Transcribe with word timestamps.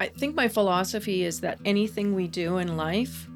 I 0.00 0.08
think 0.08 0.34
my 0.34 0.48
philosophy 0.48 1.22
is 1.22 1.40
that 1.40 1.60
anything 1.64 2.14
we 2.14 2.26
do 2.26 2.58
in 2.58 2.76
life, 2.76 3.28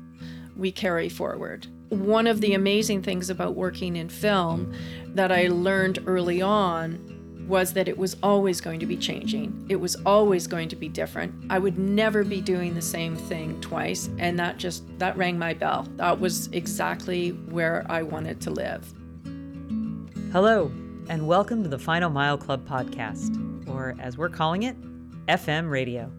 we 0.57 0.73
carry 0.73 1.09
forward. 1.09 1.69
One 1.89 2.27
of 2.27 2.41
the 2.41 2.55
amazing 2.55 3.03
things 3.03 3.31
about 3.31 3.55
working 3.55 3.95
in 3.95 4.09
film 4.09 4.75
that 5.15 5.31
I 5.31 5.47
learned 5.47 6.01
early 6.07 6.43
on 6.43 7.47
was 7.47 7.75
that 7.75 7.87
it 7.87 7.97
was 7.97 8.17
always 8.25 8.61
going 8.61 8.81
to 8.81 8.87
be 8.87 8.97
changing. 8.97 9.67
It 9.69 9.77
was 9.77 9.95
always 10.05 10.49
going 10.49 10.69
to 10.71 10.77
be 10.77 10.89
different. 10.89 11.33
I 11.49 11.61
would 11.61 11.79
never 11.79 12.25
be 12.25 12.41
doing 12.41 12.75
the 12.75 12.83
same 12.83 13.15
thing 13.15 13.61
twice, 13.61 14.11
and 14.19 14.37
that 14.41 14.59
just 14.59 14.83
that 14.99 15.17
rang 15.17 15.39
my 15.39 15.55
bell. 15.55 15.87
That 15.95 16.19
was 16.19 16.49
exactly 16.49 17.31
where 17.31 17.87
I 17.89 18.03
wanted 18.03 18.41
to 18.43 18.51
live. 18.51 18.93
Hello, 20.33 20.73
and 21.09 21.29
welcome 21.29 21.63
to 21.63 21.69
the 21.69 21.79
Final 21.79 22.11
Mile 22.11 22.37
Club 22.37 22.69
podcast, 22.69 23.69
or 23.69 23.95
as 24.01 24.19
we're 24.19 24.29
calling 24.29 24.65
it, 24.65 24.77
FM 25.29 25.71
radio. 25.71 26.11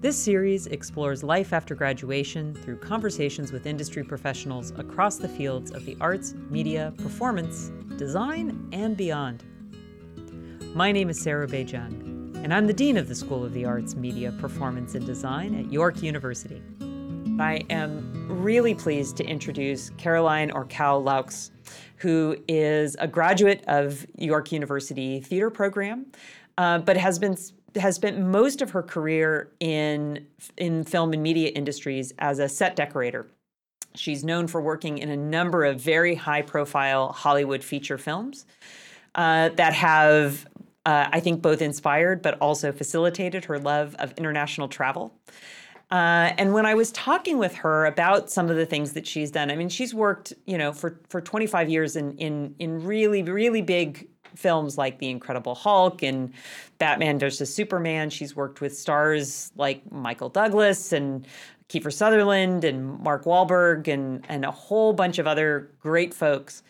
This 0.00 0.16
series 0.16 0.66
explores 0.66 1.22
life 1.22 1.52
after 1.52 1.74
graduation 1.74 2.54
through 2.54 2.78
conversations 2.78 3.52
with 3.52 3.66
industry 3.66 4.02
professionals 4.02 4.70
across 4.78 5.18
the 5.18 5.28
fields 5.28 5.72
of 5.72 5.84
the 5.84 5.94
arts, 6.00 6.32
media, 6.48 6.94
performance, 6.96 7.70
design, 7.98 8.66
and 8.72 8.96
beyond. 8.96 9.44
My 10.74 10.90
name 10.90 11.10
is 11.10 11.20
Sarah 11.20 11.46
Bay-Cheng, 11.46 12.32
and 12.42 12.54
I'm 12.54 12.66
the 12.66 12.72
Dean 12.72 12.96
of 12.96 13.08
the 13.08 13.14
School 13.14 13.44
of 13.44 13.52
the 13.52 13.66
Arts, 13.66 13.94
Media, 13.94 14.32
Performance, 14.32 14.94
and 14.94 15.04
Design 15.04 15.54
at 15.54 15.70
York 15.70 16.02
University. 16.02 16.62
I 17.38 17.66
am 17.68 18.26
really 18.42 18.74
pleased 18.74 19.18
to 19.18 19.24
introduce 19.24 19.90
Carolyn 19.90 20.50
Orcal 20.50 21.04
Loucks, 21.04 21.50
who 21.96 22.38
is 22.48 22.96
a 23.00 23.06
graduate 23.06 23.62
of 23.66 24.06
York 24.16 24.50
University 24.50 25.20
theater 25.20 25.50
program, 25.50 26.06
uh, 26.56 26.78
but 26.78 26.96
has 26.96 27.18
been 27.18 27.36
has 27.76 27.96
spent 27.96 28.18
most 28.18 28.62
of 28.62 28.70
her 28.70 28.82
career 28.82 29.50
in 29.60 30.26
in 30.56 30.84
film 30.84 31.12
and 31.12 31.22
media 31.22 31.50
industries 31.50 32.12
as 32.18 32.38
a 32.38 32.48
set 32.48 32.76
decorator. 32.76 33.26
She's 33.94 34.24
known 34.24 34.46
for 34.46 34.60
working 34.60 34.98
in 34.98 35.10
a 35.10 35.16
number 35.16 35.64
of 35.64 35.80
very 35.80 36.14
high 36.14 36.42
profile 36.42 37.12
Hollywood 37.12 37.64
feature 37.64 37.98
films 37.98 38.46
uh, 39.16 39.48
that 39.50 39.72
have, 39.74 40.46
uh, 40.86 41.08
I 41.10 41.18
think, 41.20 41.42
both 41.42 41.60
inspired 41.60 42.22
but 42.22 42.38
also 42.38 42.70
facilitated 42.70 43.44
her 43.46 43.58
love 43.58 43.96
of 43.98 44.12
international 44.12 44.68
travel. 44.68 45.12
Uh, 45.90 46.32
and 46.38 46.54
when 46.54 46.66
I 46.66 46.74
was 46.74 46.92
talking 46.92 47.38
with 47.38 47.52
her 47.56 47.86
about 47.86 48.30
some 48.30 48.48
of 48.48 48.54
the 48.54 48.64
things 48.64 48.92
that 48.92 49.08
she's 49.08 49.32
done, 49.32 49.50
I 49.50 49.56
mean, 49.56 49.68
she's 49.68 49.92
worked, 49.92 50.32
you 50.46 50.56
know, 50.56 50.72
for 50.72 51.00
for 51.08 51.20
25 51.20 51.68
years 51.68 51.96
in 51.96 52.16
in 52.18 52.54
in 52.60 52.84
really 52.84 53.24
really 53.24 53.62
big 53.62 54.08
films 54.34 54.78
like 54.78 54.98
The 54.98 55.08
Incredible 55.08 55.54
Hulk 55.54 56.02
and 56.02 56.32
Batman 56.78 57.18
vs. 57.18 57.52
Superman. 57.52 58.10
She's 58.10 58.34
worked 58.34 58.60
with 58.60 58.76
stars 58.76 59.52
like 59.56 59.90
Michael 59.90 60.28
Douglas 60.28 60.92
and 60.92 61.26
Kiefer 61.68 61.92
Sutherland 61.92 62.64
and 62.64 62.98
Mark 63.00 63.24
Wahlberg 63.24 63.86
and, 63.88 64.24
and 64.28 64.44
a 64.44 64.50
whole 64.50 64.92
bunch 64.92 65.18
of 65.18 65.26
other 65.26 65.70
great 65.80 66.12
folks. 66.12 66.62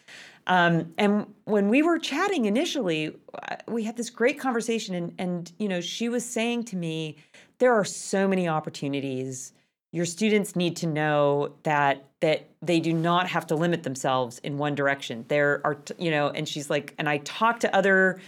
Um, 0.47 0.93
and 0.99 1.33
when 1.45 1.69
we 1.69 1.83
were 1.83 1.99
chatting 1.99 2.47
initially, 2.47 3.15
uh, 3.49 3.57
we 3.69 3.85
had 3.85 3.97
this 3.97 4.11
great 4.11 4.39
conversation, 4.39 4.95
and, 4.95 5.15
and 5.19 5.53
you 5.59 5.69
know, 5.69 5.81
she 5.81 6.09
was 6.09 6.25
saying 6.25 6.65
to 6.65 6.77
me, 6.77 7.17
there 7.59 7.73
are 7.73 7.85
so 7.85 8.27
many 8.27 8.49
opportunities 8.49 9.53
your 9.93 10.05
students 10.05 10.55
need 10.55 10.77
to 10.77 10.87
know 10.87 11.55
that 11.65 12.05
that 12.21 12.49
they 12.61 12.81
do 12.81 12.93
not 12.93 13.29
have 13.29 13.47
to 13.47 13.55
limit 13.57 13.83
themselves 13.83 14.39
in 14.41 14.59
one 14.59 14.75
direction. 14.75 15.25
There 15.29 15.61
are 15.65 15.79
you 15.99 16.11
know 16.11 16.29
and 16.29 16.49
she's 16.49 16.71
like 16.71 16.95
and 16.99 17.09
i 17.09 17.19
talk 17.19 17.61
to 17.61 17.75
other 17.75 18.21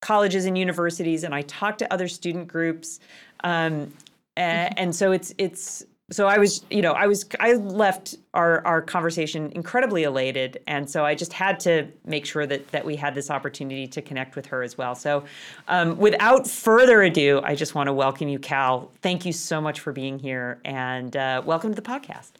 colleges 0.00 0.44
and 0.44 0.56
universities 0.58 1.24
and 1.24 1.34
i 1.34 1.42
talk 1.42 1.78
to 1.78 1.92
other 1.92 2.06
student 2.06 2.48
groups 2.48 3.00
um, 3.44 3.92
and, 4.36 4.78
and 4.78 4.96
so 4.96 5.12
it's 5.12 5.34
it's 5.38 5.84
so 6.10 6.28
I 6.28 6.38
was, 6.38 6.64
you 6.70 6.82
know, 6.82 6.92
I 6.92 7.06
was, 7.08 7.26
I 7.40 7.54
left 7.54 8.14
our 8.32 8.64
our 8.64 8.80
conversation 8.80 9.50
incredibly 9.52 10.04
elated, 10.04 10.60
and 10.68 10.88
so 10.88 11.04
I 11.04 11.16
just 11.16 11.32
had 11.32 11.58
to 11.60 11.88
make 12.04 12.24
sure 12.24 12.46
that 12.46 12.68
that 12.68 12.84
we 12.84 12.94
had 12.94 13.14
this 13.14 13.28
opportunity 13.28 13.88
to 13.88 14.00
connect 14.00 14.36
with 14.36 14.46
her 14.46 14.62
as 14.62 14.78
well. 14.78 14.94
So, 14.94 15.24
um, 15.66 15.96
without 15.98 16.46
further 16.48 17.02
ado, 17.02 17.40
I 17.42 17.56
just 17.56 17.74
want 17.74 17.88
to 17.88 17.92
welcome 17.92 18.28
you, 18.28 18.38
Cal. 18.38 18.92
Thank 19.02 19.26
you 19.26 19.32
so 19.32 19.60
much 19.60 19.80
for 19.80 19.92
being 19.92 20.18
here, 20.20 20.60
and 20.64 21.16
uh, 21.16 21.42
welcome 21.44 21.74
to 21.74 21.80
the 21.80 21.88
podcast. 21.88 22.32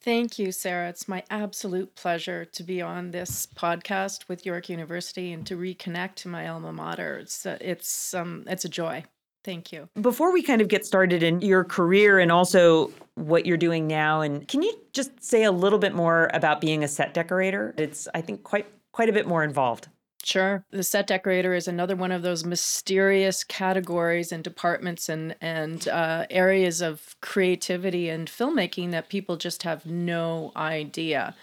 Thank 0.00 0.38
you, 0.38 0.50
Sarah. 0.50 0.88
It's 0.88 1.06
my 1.06 1.22
absolute 1.30 1.94
pleasure 1.94 2.44
to 2.46 2.62
be 2.64 2.80
on 2.82 3.10
this 3.10 3.46
podcast 3.46 4.28
with 4.28 4.46
York 4.46 4.68
University 4.68 5.30
and 5.32 5.46
to 5.46 5.56
reconnect 5.56 6.16
to 6.16 6.28
my 6.28 6.48
alma 6.48 6.72
mater. 6.72 7.18
It's 7.18 7.44
uh, 7.44 7.58
it's 7.60 8.14
um 8.14 8.44
it's 8.46 8.64
a 8.64 8.68
joy. 8.70 9.04
Thank 9.44 9.72
you. 9.72 9.88
Before 10.00 10.32
we 10.32 10.42
kind 10.42 10.60
of 10.60 10.68
get 10.68 10.86
started 10.86 11.22
in 11.22 11.40
your 11.40 11.64
career 11.64 12.18
and 12.18 12.30
also 12.30 12.92
what 13.14 13.44
you're 13.44 13.56
doing 13.56 13.86
now, 13.86 14.20
and 14.20 14.46
can 14.46 14.62
you 14.62 14.72
just 14.92 15.10
say 15.22 15.44
a 15.44 15.52
little 15.52 15.78
bit 15.78 15.94
more 15.94 16.30
about 16.32 16.60
being 16.60 16.84
a 16.84 16.88
set 16.88 17.12
decorator? 17.12 17.74
It's, 17.76 18.08
I 18.14 18.20
think, 18.20 18.44
quite 18.44 18.66
quite 18.92 19.08
a 19.08 19.12
bit 19.12 19.26
more 19.26 19.42
involved. 19.42 19.88
Sure. 20.24 20.64
The 20.70 20.84
set 20.84 21.08
decorator 21.08 21.52
is 21.52 21.66
another 21.66 21.96
one 21.96 22.12
of 22.12 22.22
those 22.22 22.44
mysterious 22.44 23.42
categories 23.42 24.30
and 24.30 24.44
departments 24.44 25.08
and 25.08 25.34
and 25.40 25.88
uh, 25.88 26.26
areas 26.30 26.80
of 26.80 27.16
creativity 27.20 28.08
and 28.08 28.28
filmmaking 28.28 28.92
that 28.92 29.08
people 29.08 29.36
just 29.36 29.64
have 29.64 29.84
no 29.84 30.52
idea. 30.54 31.34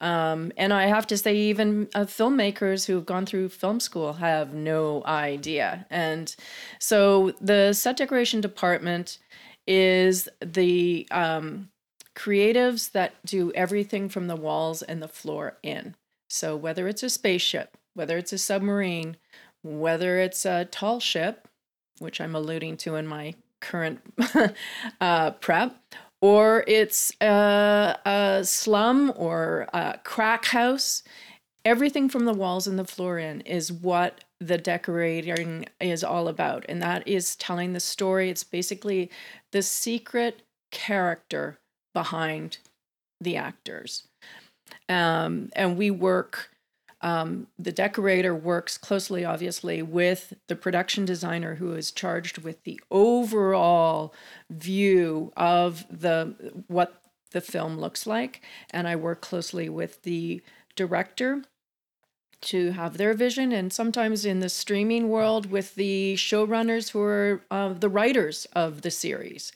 Um, 0.00 0.52
and 0.56 0.72
I 0.72 0.86
have 0.86 1.06
to 1.08 1.18
say, 1.18 1.36
even 1.36 1.88
uh, 1.94 2.00
filmmakers 2.00 2.86
who've 2.86 3.04
gone 3.04 3.26
through 3.26 3.50
film 3.50 3.80
school 3.80 4.14
have 4.14 4.54
no 4.54 5.02
idea. 5.04 5.86
And 5.90 6.34
so 6.78 7.32
the 7.40 7.72
set 7.72 7.96
decoration 7.98 8.40
department 8.40 9.18
is 9.66 10.28
the 10.40 11.06
um, 11.10 11.68
creatives 12.16 12.92
that 12.92 13.14
do 13.24 13.52
everything 13.52 14.08
from 14.08 14.26
the 14.26 14.36
walls 14.36 14.82
and 14.82 15.02
the 15.02 15.08
floor 15.08 15.58
in. 15.62 15.94
So 16.28 16.56
whether 16.56 16.88
it's 16.88 17.02
a 17.02 17.10
spaceship, 17.10 17.76
whether 17.94 18.16
it's 18.16 18.32
a 18.32 18.38
submarine, 18.38 19.16
whether 19.62 20.18
it's 20.18 20.44
a 20.44 20.64
tall 20.64 21.00
ship, 21.00 21.48
which 21.98 22.20
I'm 22.20 22.34
alluding 22.34 22.78
to 22.78 22.94
in 22.94 23.06
my 23.06 23.34
current 23.60 24.00
uh, 25.00 25.32
prep, 25.32 25.76
or 26.20 26.64
it's 26.66 27.12
a, 27.20 27.96
a 28.04 28.40
slum 28.44 29.12
or 29.16 29.66
a 29.72 29.98
crack 30.04 30.46
house. 30.46 31.02
Everything 31.64 32.08
from 32.08 32.24
the 32.24 32.32
walls 32.32 32.66
and 32.66 32.78
the 32.78 32.84
floor 32.84 33.18
in 33.18 33.42
is 33.42 33.72
what 33.72 34.24
the 34.40 34.58
decorating 34.58 35.66
is 35.80 36.02
all 36.02 36.28
about. 36.28 36.64
And 36.68 36.82
that 36.82 37.06
is 37.06 37.36
telling 37.36 37.72
the 37.72 37.80
story. 37.80 38.30
It's 38.30 38.44
basically 38.44 39.10
the 39.52 39.62
secret 39.62 40.42
character 40.70 41.58
behind 41.94 42.58
the 43.20 43.36
actors. 43.36 44.08
Um, 44.88 45.50
and 45.54 45.76
we 45.76 45.90
work 45.90 46.50
um, 47.02 47.46
the 47.58 47.72
decorator 47.72 48.34
works 48.34 48.76
closely, 48.76 49.24
obviously, 49.24 49.82
with 49.82 50.34
the 50.48 50.56
production 50.56 51.04
designer 51.04 51.54
who 51.54 51.72
is 51.72 51.90
charged 51.90 52.38
with 52.38 52.62
the 52.64 52.80
overall 52.90 54.14
view 54.50 55.32
of 55.36 55.86
the 55.90 56.34
what 56.66 57.02
the 57.30 57.40
film 57.40 57.78
looks 57.78 58.06
like, 58.06 58.42
and 58.70 58.86
I 58.86 58.96
work 58.96 59.20
closely 59.20 59.68
with 59.68 60.02
the 60.02 60.42
director 60.76 61.42
to 62.42 62.72
have 62.72 62.96
their 62.96 63.14
vision, 63.14 63.52
and 63.52 63.72
sometimes 63.72 64.24
in 64.24 64.40
the 64.40 64.48
streaming 64.48 65.08
world 65.08 65.50
with 65.50 65.74
the 65.76 66.14
showrunners 66.16 66.90
who 66.90 67.00
are 67.00 67.42
uh, 67.50 67.72
the 67.72 67.88
writers 67.88 68.46
of 68.52 68.82
the 68.82 68.90
series 68.90 69.52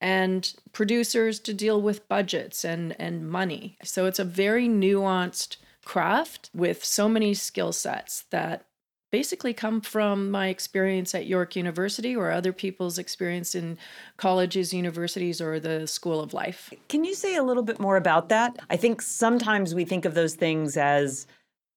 and 0.00 0.54
producers 0.72 1.38
to 1.38 1.54
deal 1.54 1.80
with 1.80 2.08
budgets 2.08 2.64
and 2.64 2.94
and 3.00 3.30
money. 3.30 3.78
So 3.82 4.04
it's 4.04 4.18
a 4.18 4.24
very 4.24 4.68
nuanced 4.68 5.56
craft 5.84 6.50
with 6.54 6.84
so 6.84 7.08
many 7.08 7.34
skill 7.34 7.72
sets 7.72 8.24
that 8.30 8.66
basically 9.12 9.52
come 9.52 9.80
from 9.80 10.30
my 10.30 10.48
experience 10.48 11.14
at 11.14 11.26
York 11.26 11.54
University 11.54 12.16
or 12.16 12.30
other 12.30 12.52
people's 12.52 12.98
experience 12.98 13.54
in 13.54 13.78
colleges, 14.16 14.72
universities, 14.72 15.40
or 15.40 15.60
the 15.60 15.86
school 15.86 16.18
of 16.20 16.32
life. 16.32 16.72
Can 16.88 17.04
you 17.04 17.14
say 17.14 17.36
a 17.36 17.42
little 17.42 17.62
bit 17.62 17.78
more 17.78 17.96
about 17.96 18.30
that? 18.30 18.58
I 18.70 18.76
think 18.76 19.02
sometimes 19.02 19.74
we 19.74 19.84
think 19.84 20.06
of 20.06 20.14
those 20.14 20.34
things 20.34 20.76
as 20.76 21.26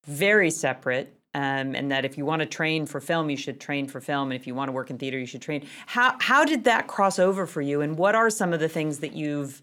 very 0.08 0.50
separate. 0.50 1.12
Um, 1.34 1.76
and 1.76 1.92
that 1.92 2.06
if 2.06 2.18
you 2.18 2.24
want 2.24 2.44
to 2.44 2.46
train 2.46 2.86
for 2.86 3.02
film, 3.02 3.30
you 3.30 3.36
should 3.36 3.60
train 3.60 3.88
for 3.88 4.00
film, 4.00 4.32
and 4.32 4.40
if 4.40 4.48
you 4.48 4.56
want 4.56 4.70
to 4.70 4.72
work 4.72 4.90
in 4.90 4.98
theater, 4.98 5.20
you 5.20 5.26
should 5.26 5.42
train. 5.42 5.68
How 5.86 6.16
how 6.22 6.46
did 6.46 6.64
that 6.64 6.88
cross 6.88 7.20
over 7.20 7.46
for 7.46 7.62
you, 7.62 7.82
and 7.82 7.98
what 7.98 8.16
are 8.16 8.30
some 8.30 8.54
of 8.54 8.62
the 8.62 8.70
things 8.70 9.00
that 9.00 9.12
you've 9.12 9.62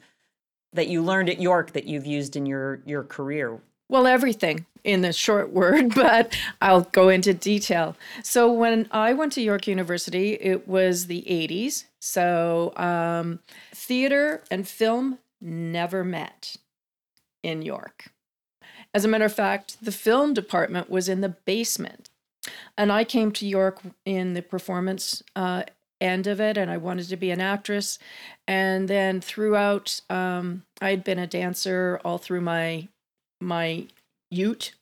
that 0.74 0.88
you 0.88 1.00
learned 1.00 1.30
at 1.30 1.40
York 1.40 1.72
that 1.72 1.86
you've 1.86 2.04
used 2.04 2.36
in 2.36 2.44
your 2.44 2.82
your 2.84 3.04
career? 3.04 3.58
Well, 3.92 4.06
everything 4.06 4.64
in 4.84 5.04
a 5.04 5.12
short 5.12 5.52
word, 5.52 5.94
but 5.94 6.34
I'll 6.62 6.80
go 6.80 7.10
into 7.10 7.34
detail. 7.34 7.94
So, 8.22 8.50
when 8.50 8.88
I 8.90 9.12
went 9.12 9.32
to 9.32 9.42
York 9.42 9.66
University, 9.66 10.32
it 10.40 10.66
was 10.66 11.08
the 11.08 11.22
80s. 11.28 11.84
So, 12.00 12.72
um, 12.76 13.40
theater 13.74 14.42
and 14.50 14.66
film 14.66 15.18
never 15.42 16.04
met 16.04 16.56
in 17.42 17.60
York. 17.60 18.06
As 18.94 19.04
a 19.04 19.08
matter 19.08 19.26
of 19.26 19.34
fact, 19.34 19.76
the 19.82 19.92
film 19.92 20.32
department 20.32 20.88
was 20.88 21.06
in 21.06 21.20
the 21.20 21.28
basement. 21.28 22.08
And 22.78 22.90
I 22.90 23.04
came 23.04 23.30
to 23.32 23.46
York 23.46 23.80
in 24.06 24.32
the 24.32 24.40
performance 24.40 25.22
uh, 25.36 25.64
end 26.00 26.26
of 26.26 26.40
it, 26.40 26.56
and 26.56 26.70
I 26.70 26.78
wanted 26.78 27.10
to 27.10 27.16
be 27.18 27.30
an 27.30 27.42
actress. 27.42 27.98
And 28.48 28.88
then 28.88 29.20
throughout, 29.20 30.00
um, 30.08 30.62
I 30.80 30.88
had 30.88 31.04
been 31.04 31.18
a 31.18 31.26
dancer 31.26 32.00
all 32.02 32.16
through 32.16 32.40
my 32.40 32.88
my 33.42 33.86
ute 34.30 34.72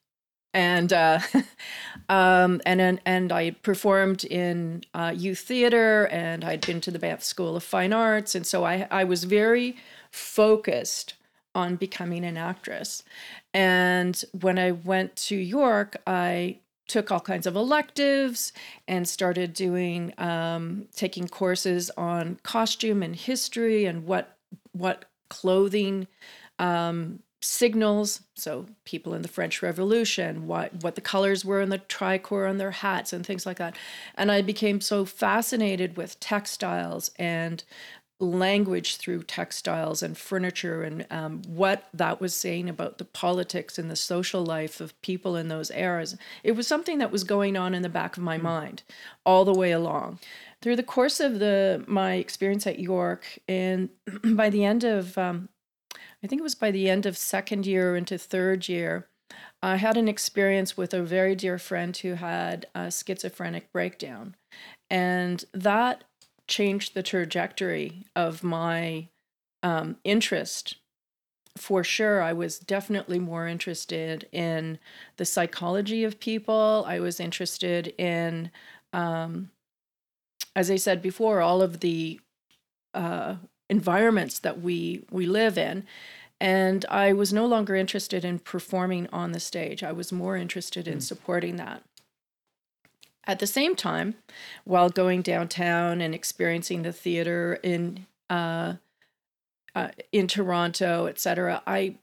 and 0.52 0.92
uh, 0.92 1.20
um, 2.08 2.60
and 2.66 2.80
and 2.80 3.00
and 3.04 3.32
I 3.32 3.50
performed 3.50 4.24
in 4.24 4.82
uh, 4.94 5.12
youth 5.16 5.40
theater, 5.40 6.06
and 6.08 6.44
I'd 6.44 6.66
been 6.66 6.80
to 6.82 6.90
the 6.90 6.98
Banff 6.98 7.22
School 7.22 7.56
of 7.56 7.64
Fine 7.64 7.92
Arts, 7.92 8.34
and 8.34 8.46
so 8.46 8.64
I 8.64 8.86
I 8.90 9.04
was 9.04 9.24
very 9.24 9.76
focused 10.10 11.14
on 11.54 11.76
becoming 11.76 12.24
an 12.24 12.36
actress. 12.36 13.02
And 13.52 14.22
when 14.40 14.58
I 14.58 14.70
went 14.70 15.16
to 15.16 15.36
York, 15.36 15.96
I 16.06 16.58
took 16.86 17.10
all 17.10 17.20
kinds 17.20 17.46
of 17.46 17.56
electives 17.56 18.52
and 18.88 19.08
started 19.08 19.52
doing 19.52 20.12
um, 20.18 20.86
taking 20.94 21.28
courses 21.28 21.90
on 21.96 22.38
costume 22.42 23.02
and 23.02 23.14
history 23.14 23.84
and 23.84 24.06
what 24.06 24.36
what 24.72 25.04
clothing 25.28 26.08
um, 26.58 27.20
signals 27.40 28.20
so 28.34 28.66
people 28.84 29.14
in 29.14 29.22
the 29.22 29.28
french 29.28 29.62
revolution 29.62 30.46
what 30.46 30.82
what 30.82 30.94
the 30.94 31.00
colors 31.00 31.44
were 31.44 31.60
in 31.60 31.70
the 31.70 31.78
tricolor 31.78 32.46
on 32.46 32.58
their 32.58 32.70
hats 32.70 33.12
and 33.12 33.24
things 33.24 33.46
like 33.46 33.56
that 33.56 33.76
and 34.14 34.30
i 34.30 34.42
became 34.42 34.80
so 34.80 35.04
fascinated 35.04 35.96
with 35.96 36.20
textiles 36.20 37.10
and 37.16 37.64
language 38.20 38.96
through 38.96 39.22
textiles 39.22 40.02
and 40.02 40.16
furniture 40.16 40.82
and 40.82 41.06
um, 41.10 41.42
what 41.48 41.88
that 41.94 42.20
was 42.20 42.34
saying 42.34 42.68
about 42.68 42.98
the 42.98 43.04
politics 43.04 43.78
and 43.78 43.90
the 43.90 43.96
social 43.96 44.44
life 44.44 44.80
of 44.80 45.00
people 45.00 45.36
in 45.36 45.48
those 45.48 45.70
eras. 45.70 46.16
It 46.44 46.52
was 46.52 46.66
something 46.66 46.98
that 46.98 47.10
was 47.10 47.24
going 47.24 47.56
on 47.56 47.74
in 47.74 47.82
the 47.82 47.88
back 47.88 48.16
of 48.16 48.22
my 48.22 48.38
mm. 48.38 48.42
mind 48.42 48.82
all 49.24 49.44
the 49.44 49.54
way 49.54 49.72
along. 49.72 50.18
Through 50.60 50.76
the 50.76 50.82
course 50.82 51.20
of 51.20 51.38
the 51.38 51.82
my 51.86 52.14
experience 52.14 52.66
at 52.66 52.78
York, 52.78 53.38
and 53.48 53.88
by 54.34 54.50
the 54.50 54.64
end 54.64 54.84
of, 54.84 55.16
um, 55.16 55.48
I 56.22 56.26
think 56.26 56.40
it 56.40 56.44
was 56.44 56.54
by 56.54 56.70
the 56.70 56.90
end 56.90 57.06
of 57.06 57.16
second 57.16 57.66
year 57.66 57.96
into 57.96 58.18
third 58.18 58.68
year, 58.68 59.08
I 59.62 59.76
had 59.76 59.96
an 59.96 60.08
experience 60.08 60.76
with 60.76 60.92
a 60.92 61.02
very 61.02 61.34
dear 61.34 61.58
friend 61.58 61.96
who 61.96 62.14
had 62.14 62.66
a 62.74 62.90
schizophrenic 62.90 63.72
breakdown. 63.72 64.36
And 64.88 65.44
that 65.52 66.04
changed 66.48 66.94
the 66.94 67.02
trajectory 67.02 68.06
of 68.16 68.42
my 68.42 69.08
um, 69.62 69.96
interest. 70.04 70.76
For 71.56 71.84
sure, 71.84 72.22
I 72.22 72.32
was 72.32 72.58
definitely 72.58 73.18
more 73.18 73.46
interested 73.46 74.28
in 74.32 74.78
the 75.16 75.24
psychology 75.24 76.04
of 76.04 76.20
people. 76.20 76.84
I 76.86 77.00
was 77.00 77.20
interested 77.20 77.88
in, 77.98 78.50
um, 78.92 79.50
as 80.56 80.70
I 80.70 80.76
said 80.76 81.02
before, 81.02 81.40
all 81.40 81.60
of 81.60 81.80
the 81.80 82.20
uh, 82.94 83.36
environments 83.70 84.38
that 84.40 84.60
we 84.60 85.04
we 85.10 85.24
live 85.24 85.56
in. 85.56 85.84
And 86.40 86.84
I 86.90 87.12
was 87.12 87.32
no 87.32 87.46
longer 87.46 87.76
interested 87.76 88.24
in 88.24 88.38
performing 88.38 89.08
on 89.12 89.32
the 89.32 89.40
stage. 89.40 89.82
I 89.82 89.92
was 89.92 90.10
more 90.10 90.36
interested 90.36 90.88
in 90.88 90.98
mm. 90.98 91.02
supporting 91.02 91.56
that. 91.56 91.82
At 93.26 93.38
the 93.40 93.46
same 93.46 93.76
time, 93.76 94.14
while 94.64 94.88
going 94.88 95.20
downtown 95.20 96.00
and 96.00 96.14
experiencing 96.14 96.82
the 96.82 96.92
theater 96.92 97.60
in 97.62 98.06
uh, 98.28 98.74
uh, 99.74 99.88
in 100.10 100.26
Toronto, 100.26 101.06
etc., 101.06 101.62
I 101.66 101.96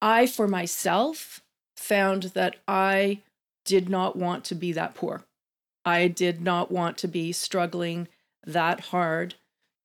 I 0.00 0.26
for 0.26 0.48
myself 0.48 1.42
found 1.76 2.24
that 2.34 2.56
I 2.68 3.20
did 3.64 3.88
not 3.88 4.16
want 4.16 4.44
to 4.44 4.54
be 4.54 4.72
that 4.72 4.94
poor. 4.94 5.24
I 5.84 6.08
did 6.08 6.40
not 6.40 6.70
want 6.70 6.96
to 6.98 7.08
be 7.08 7.32
struggling 7.32 8.08
that 8.46 8.80
hard 8.80 9.34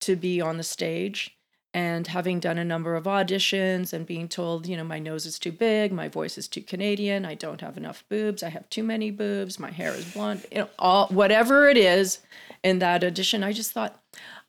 to 0.02 0.16
be 0.16 0.42
on 0.42 0.58
the 0.58 0.64
stage 0.64 1.36
and 1.74 2.08
having 2.08 2.40
done 2.40 2.58
a 2.58 2.66
number 2.66 2.96
of 2.96 3.04
auditions 3.04 3.94
and 3.94 4.06
being 4.06 4.28
told, 4.28 4.66
you 4.66 4.76
know, 4.76 4.84
my 4.84 4.98
nose 4.98 5.26
is 5.26 5.38
too 5.38 5.52
big, 5.52 5.92
my 5.92 6.08
voice 6.08 6.38
is 6.38 6.48
too 6.48 6.62
Canadian, 6.62 7.26
I 7.26 7.36
don't 7.36 7.62
have 7.62 7.78
enough 7.78 8.04
boobs, 8.10 8.42
I 8.42 8.50
have 8.50 8.68
too 8.70 8.84
many 8.84 9.12
boobs, 9.12 9.60
my 9.60 9.70
hair 9.70 9.94
is 9.94 10.06
blonde, 10.14 10.46
you 10.52 10.60
know, 10.60 10.70
all 10.80 11.08
whatever 11.10 11.70
it 11.70 11.78
is 11.78 12.20
in 12.64 12.80
that 12.80 13.04
audition, 13.04 13.44
I 13.44 13.54
just 13.54 13.72
thought, 13.72 14.02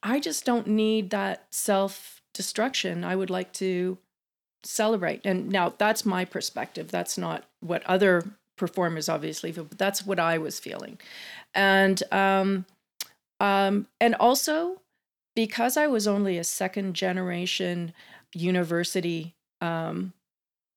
I 0.03 0.19
just 0.19 0.45
don't 0.47 0.67
need 0.67 1.11
that 1.11 1.47
self 1.51 2.21
destruction. 2.33 3.05
I 3.05 3.17
would 3.17 3.31
like 3.31 3.53
to 3.55 3.99
celebrate. 4.63 5.21
And 5.25 5.51
now 5.51 5.75
that's 5.77 6.05
my 6.05 6.25
perspective. 6.25 6.91
That's 6.91 7.19
not 7.19 7.45
what 7.61 7.83
other 7.85 8.25
performers 8.57 9.09
obviously 9.09 9.53
feel, 9.53 9.65
but 9.65 9.79
that's 9.79 10.07
what 10.07 10.19
I 10.19 10.39
was 10.39 10.59
feeling. 10.59 10.99
And 11.55 12.03
um 12.13 12.67
um 13.41 13.87
and 14.01 14.15
also 14.17 14.81
because 15.35 15.77
I 15.77 15.87
was 15.87 16.07
only 16.07 16.39
a 16.39 16.45
second 16.45 16.95
generation 16.95 17.93
university 18.35 19.35
um, 19.61 20.13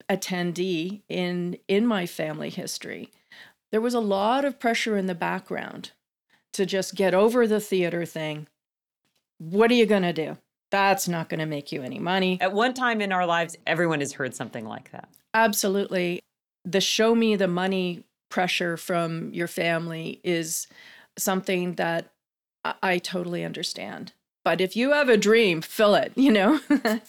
attendee 0.09 1.01
in 1.09 1.57
in 1.67 1.85
my 1.85 2.05
family 2.05 2.49
history, 2.49 3.09
there 3.71 3.81
was 3.81 3.93
a 3.93 3.99
lot 3.99 4.45
of 4.45 4.59
pressure 4.59 4.97
in 4.97 5.07
the 5.07 5.15
background 5.15 5.91
to 6.53 6.65
just 6.65 6.95
get 6.95 7.13
over 7.13 7.47
the 7.47 7.59
theater 7.59 8.05
thing. 8.05 8.47
What 9.39 9.71
are 9.71 9.75
you 9.75 9.85
going 9.85 10.03
to 10.03 10.13
do? 10.13 10.37
That's 10.71 11.07
not 11.07 11.29
going 11.29 11.39
to 11.39 11.45
make 11.45 11.71
you 11.71 11.83
any 11.83 11.99
money. 11.99 12.39
At 12.41 12.53
one 12.53 12.73
time 12.73 13.01
in 13.01 13.11
our 13.11 13.25
lives, 13.25 13.57
everyone 13.67 13.99
has 13.99 14.13
heard 14.13 14.35
something 14.35 14.65
like 14.65 14.91
that. 14.91 15.09
Absolutely. 15.33 16.21
The 16.65 16.81
show 16.81 17.13
me 17.13 17.35
the 17.35 17.47
money 17.47 18.03
pressure 18.29 18.77
from 18.77 19.31
your 19.33 19.47
family 19.47 20.19
is 20.23 20.67
something 21.17 21.73
that 21.75 22.11
I 22.81 22.97
totally 22.97 23.43
understand. 23.43 24.13
But 24.43 24.59
if 24.59 24.75
you 24.75 24.91
have 24.91 25.07
a 25.09 25.17
dream, 25.17 25.61
fill 25.61 25.95
it, 25.95 26.11
you 26.15 26.31
know? 26.31 26.59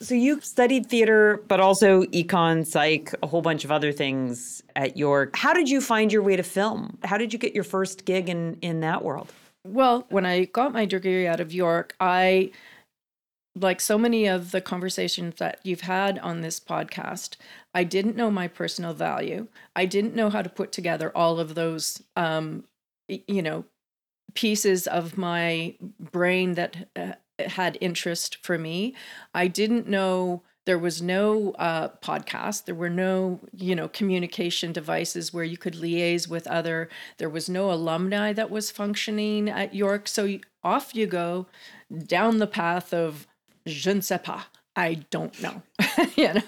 so 0.00 0.14
you 0.14 0.40
studied 0.40 0.86
theater, 0.86 1.42
but 1.48 1.58
also 1.58 2.04
econ, 2.04 2.64
psych, 2.64 3.12
a 3.22 3.26
whole 3.26 3.42
bunch 3.42 3.64
of 3.64 3.72
other 3.72 3.90
things 3.90 4.62
at 4.76 4.96
York. 4.96 5.34
How 5.34 5.52
did 5.52 5.68
you 5.68 5.80
find 5.80 6.12
your 6.12 6.22
way 6.22 6.36
to 6.36 6.44
film? 6.44 6.96
How 7.02 7.18
did 7.18 7.32
you 7.32 7.38
get 7.40 7.54
your 7.54 7.64
first 7.64 8.04
gig 8.04 8.28
in, 8.28 8.56
in 8.62 8.80
that 8.80 9.02
world? 9.02 9.32
Well, 9.64 10.06
when 10.10 10.24
I 10.24 10.44
got 10.44 10.72
my 10.72 10.84
degree 10.84 11.26
out 11.26 11.40
of 11.40 11.52
York, 11.52 11.96
I 11.98 12.52
like 13.56 13.80
so 13.80 13.96
many 13.96 14.26
of 14.26 14.50
the 14.50 14.60
conversations 14.60 15.36
that 15.38 15.60
you've 15.64 15.80
had 15.82 16.18
on 16.18 16.42
this 16.42 16.60
podcast, 16.60 17.36
I 17.74 17.84
didn't 17.84 18.16
know 18.16 18.30
my 18.30 18.48
personal 18.48 18.92
value. 18.92 19.48
I 19.74 19.86
didn't 19.86 20.14
know 20.14 20.30
how 20.30 20.42
to 20.42 20.50
put 20.50 20.72
together 20.72 21.10
all 21.16 21.40
of 21.40 21.54
those, 21.54 22.02
um, 22.16 22.64
you 23.08 23.42
know, 23.42 23.64
pieces 24.34 24.86
of 24.86 25.16
my 25.16 25.74
brain 25.98 26.54
that 26.54 26.88
uh, 26.94 27.12
had 27.38 27.78
interest 27.80 28.44
for 28.44 28.58
me. 28.58 28.94
I 29.34 29.48
didn't 29.48 29.88
know 29.88 30.42
there 30.66 30.78
was 30.78 31.00
no 31.00 31.52
uh, 31.52 31.88
podcast 32.02 32.64
there 32.64 32.74
were 32.74 32.90
no 32.90 33.40
you 33.56 33.74
know 33.74 33.88
communication 33.88 34.72
devices 34.72 35.32
where 35.32 35.44
you 35.44 35.56
could 35.56 35.74
liaise 35.74 36.28
with 36.28 36.46
other 36.48 36.88
there 37.18 37.30
was 37.30 37.48
no 37.48 37.70
alumni 37.70 38.32
that 38.32 38.50
was 38.50 38.70
functioning 38.70 39.48
at 39.48 39.74
york 39.74 40.08
so 40.08 40.38
off 40.64 40.92
you 40.92 41.06
go 41.06 41.46
down 42.06 42.38
the 42.38 42.48
path 42.48 42.92
of 42.92 43.28
je 43.66 43.90
ne 43.90 44.00
sais 44.00 44.22
pas. 44.22 44.46
I 44.76 44.94
don't 45.10 45.40
know. 45.42 45.62
you 46.16 46.34
know? 46.34 46.42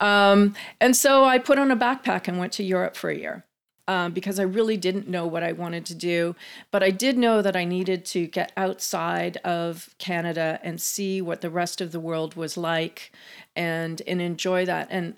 Um, 0.00 0.54
and 0.80 0.96
so 0.96 1.24
I 1.24 1.38
put 1.38 1.58
on 1.58 1.70
a 1.70 1.76
backpack 1.76 2.28
and 2.28 2.38
went 2.38 2.52
to 2.54 2.62
Europe 2.62 2.96
for 2.96 3.10
a 3.10 3.16
year. 3.16 3.44
Um, 3.88 4.12
because 4.12 4.40
I 4.40 4.42
really 4.42 4.76
didn't 4.76 5.06
know 5.06 5.28
what 5.28 5.44
I 5.44 5.52
wanted 5.52 5.86
to 5.86 5.94
do. 5.94 6.34
But 6.72 6.82
I 6.82 6.90
did 6.90 7.16
know 7.16 7.40
that 7.40 7.54
I 7.54 7.64
needed 7.64 8.04
to 8.06 8.26
get 8.26 8.50
outside 8.56 9.36
of 9.44 9.94
Canada 9.98 10.58
and 10.64 10.80
see 10.80 11.22
what 11.22 11.40
the 11.40 11.50
rest 11.50 11.80
of 11.80 11.92
the 11.92 12.00
world 12.00 12.34
was 12.34 12.56
like 12.56 13.12
and, 13.54 14.02
and 14.08 14.20
enjoy 14.20 14.66
that. 14.66 14.88
And 14.90 15.14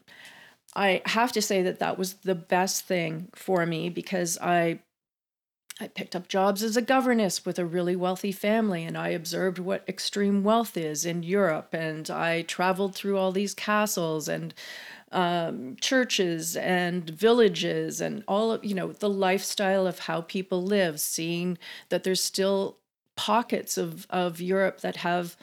I 0.77 1.01
have 1.07 1.33
to 1.33 1.41
say 1.41 1.63
that 1.63 1.79
that 1.79 1.97
was 1.97 2.15
the 2.15 2.35
best 2.35 2.85
thing 2.85 3.29
for 3.35 3.65
me 3.65 3.89
because 3.89 4.37
I 4.39 4.81
I 5.81 5.87
picked 5.87 6.17
up 6.17 6.27
jobs 6.27 6.63
as 6.63 6.77
a 6.77 6.83
governess 6.83 7.45
with 7.45 7.59
a 7.59 7.65
really 7.65 7.95
wealthy 7.95 8.33
family, 8.33 8.85
and 8.85 8.99
I 8.99 9.09
observed 9.11 9.59
what 9.59 9.89
extreme 9.89 10.43
wealth 10.43 10.77
is 10.77 11.05
in 11.07 11.23
Europe. 11.23 11.73
And 11.73 12.11
I 12.11 12.43
traveled 12.43 12.95
through 12.95 13.17
all 13.17 13.31
these 13.31 13.55
castles 13.55 14.29
and 14.29 14.55
um, 15.13 15.77
churches 15.81 16.57
and 16.57 17.09
villages 17.09 18.01
and 18.01 18.25
all 18.27 18.53
of, 18.53 18.65
you 18.65 18.75
know, 18.75 18.93
the 18.93 19.09
lifestyle 19.09 19.87
of 19.87 20.01
how 20.01 20.23
people 20.23 20.63
live, 20.63 21.01
seeing 21.01 21.59
that 21.91 22.03
there's 22.03 22.23
still 22.23 22.79
pockets 23.15 23.79
of, 23.79 24.07
of 24.11 24.41
Europe 24.41 24.81
that 24.81 24.97
have 24.97 25.37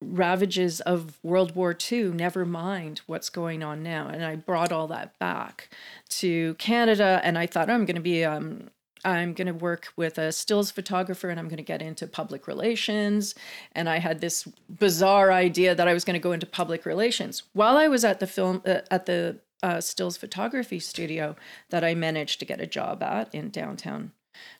ravages 0.00 0.80
of 0.80 1.18
World 1.22 1.54
War 1.54 1.76
II, 1.92 2.08
never 2.08 2.44
mind 2.44 3.02
what's 3.06 3.30
going 3.30 3.62
on 3.62 3.82
now. 3.82 4.08
And 4.08 4.24
I 4.24 4.34
brought 4.34 4.72
all 4.72 4.88
that 4.88 5.16
back 5.20 5.70
to 6.10 6.54
Canada, 6.54 7.20
and 7.22 7.38
I 7.38 7.46
thought 7.46 7.70
oh, 7.70 7.74
I'm 7.74 7.84
going 7.84 7.96
to 7.96 8.02
be 8.02 8.24
um, 8.24 8.68
I'm 9.04 9.32
going 9.32 9.46
to 9.46 9.54
work 9.54 9.88
with 9.96 10.18
a 10.18 10.32
stills 10.32 10.70
photographer 10.70 11.28
and 11.28 11.38
I'm 11.38 11.48
going 11.48 11.56
to 11.56 11.62
get 11.62 11.82
into 11.82 12.06
public 12.06 12.46
relations. 12.46 13.34
And 13.72 13.88
I 13.88 13.98
had 13.98 14.20
this 14.20 14.46
bizarre 14.68 15.32
idea 15.32 15.74
that 15.74 15.88
I 15.88 15.94
was 15.94 16.04
going 16.04 16.14
to 16.14 16.20
go 16.20 16.32
into 16.32 16.46
public 16.46 16.86
relations. 16.86 17.42
While 17.52 17.76
I 17.76 17.88
was 17.88 18.04
at 18.04 18.20
the 18.20 18.26
film, 18.26 18.62
uh, 18.64 18.80
at 18.90 19.06
the 19.06 19.38
uh, 19.62 19.80
stills 19.80 20.16
photography 20.16 20.78
studio 20.78 21.36
that 21.70 21.84
I 21.84 21.94
managed 21.94 22.38
to 22.40 22.44
get 22.44 22.60
a 22.60 22.66
job 22.66 23.02
at 23.02 23.34
in 23.34 23.50
downtown 23.50 24.12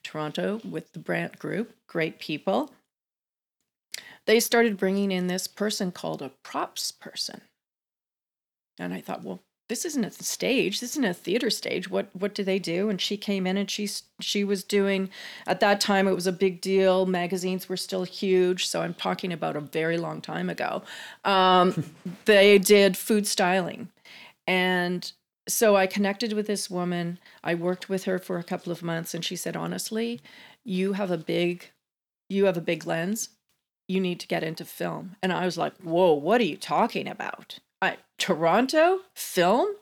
Toronto 0.02 0.60
with 0.68 0.92
the 0.92 0.98
Brandt 0.98 1.38
Group. 1.38 1.74
Great 1.86 2.18
people. 2.18 2.72
They 4.26 4.38
started 4.38 4.76
bringing 4.76 5.10
in 5.10 5.26
this 5.26 5.46
person 5.46 5.90
called 5.90 6.22
a 6.22 6.30
props 6.44 6.92
person. 6.92 7.42
And 8.78 8.94
I 8.94 9.00
thought, 9.00 9.24
well, 9.24 9.40
this 9.72 9.86
isn't 9.86 10.04
a 10.04 10.10
stage. 10.10 10.80
This 10.80 10.90
isn't 10.90 11.06
a 11.06 11.14
theater 11.14 11.48
stage. 11.48 11.88
What 11.88 12.10
what 12.12 12.34
do 12.34 12.44
they 12.44 12.58
do? 12.58 12.90
And 12.90 13.00
she 13.00 13.16
came 13.16 13.46
in 13.46 13.56
and 13.56 13.70
she 13.70 13.88
she 14.20 14.44
was 14.44 14.62
doing 14.62 15.08
at 15.46 15.60
that 15.60 15.80
time 15.80 16.06
it 16.06 16.12
was 16.12 16.26
a 16.26 16.32
big 16.32 16.60
deal. 16.60 17.06
Magazines 17.06 17.70
were 17.70 17.78
still 17.78 18.04
huge, 18.04 18.66
so 18.66 18.82
I'm 18.82 18.92
talking 18.92 19.32
about 19.32 19.56
a 19.56 19.60
very 19.60 19.96
long 19.96 20.20
time 20.20 20.50
ago. 20.50 20.82
Um, 21.24 21.90
they 22.26 22.58
did 22.58 22.98
food 22.98 23.26
styling, 23.26 23.88
and 24.46 25.10
so 25.48 25.74
I 25.74 25.86
connected 25.86 26.34
with 26.34 26.48
this 26.48 26.68
woman. 26.68 27.18
I 27.42 27.54
worked 27.54 27.88
with 27.88 28.04
her 28.04 28.18
for 28.18 28.36
a 28.38 28.44
couple 28.44 28.72
of 28.72 28.82
months, 28.82 29.14
and 29.14 29.24
she 29.24 29.36
said, 29.36 29.56
honestly, 29.56 30.20
you 30.66 30.92
have 30.92 31.10
a 31.10 31.16
big 31.16 31.70
you 32.28 32.44
have 32.44 32.58
a 32.58 32.62
big 32.62 32.86
lens. 32.86 33.30
You 33.88 34.00
need 34.00 34.20
to 34.20 34.26
get 34.26 34.42
into 34.42 34.66
film. 34.66 35.16
And 35.22 35.32
I 35.32 35.46
was 35.46 35.56
like, 35.56 35.74
whoa, 35.78 36.12
what 36.12 36.42
are 36.42 36.44
you 36.44 36.58
talking 36.58 37.08
about? 37.08 37.58
Toronto 38.22 39.00
film. 39.16 39.74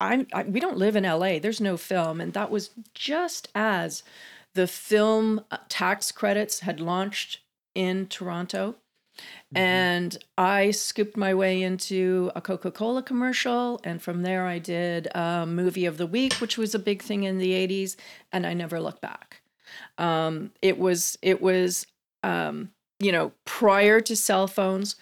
I'm 0.00 0.26
I, 0.32 0.44
we 0.44 0.60
don't 0.60 0.78
live 0.78 0.96
in 0.96 1.04
LA. 1.04 1.38
There's 1.38 1.60
no 1.60 1.76
film, 1.76 2.22
and 2.22 2.32
that 2.32 2.50
was 2.50 2.70
just 2.94 3.48
as 3.54 4.02
the 4.54 4.66
film 4.66 5.44
uh, 5.50 5.58
tax 5.68 6.10
credits 6.10 6.60
had 6.60 6.80
launched 6.80 7.40
in 7.74 8.06
Toronto. 8.06 8.76
Mm-hmm. 9.18 9.58
And 9.58 10.24
I 10.38 10.70
scooped 10.70 11.18
my 11.18 11.34
way 11.34 11.62
into 11.62 12.30
a 12.34 12.40
Coca 12.40 12.70
Cola 12.70 13.02
commercial. 13.02 13.78
And 13.84 14.00
from 14.00 14.22
there, 14.22 14.46
I 14.46 14.58
did 14.58 15.08
a 15.14 15.44
movie 15.44 15.84
of 15.84 15.98
the 15.98 16.06
week, 16.06 16.32
which 16.34 16.56
was 16.56 16.74
a 16.74 16.78
big 16.78 17.02
thing 17.02 17.24
in 17.24 17.36
the 17.36 17.52
80s. 17.52 17.96
And 18.32 18.46
I 18.46 18.54
never 18.54 18.80
looked 18.80 19.02
back. 19.02 19.42
Um, 19.98 20.52
it 20.62 20.78
was, 20.78 21.18
it 21.20 21.42
was, 21.42 21.86
um, 22.22 22.70
you 23.00 23.12
know, 23.12 23.32
prior 23.44 24.00
to 24.00 24.16
cell 24.16 24.46
phones, 24.46 24.96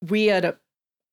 we 0.00 0.26
had 0.26 0.44
a 0.44 0.56